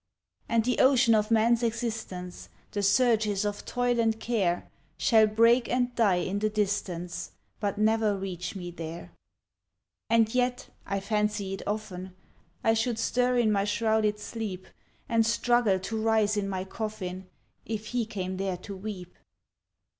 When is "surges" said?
2.81-3.45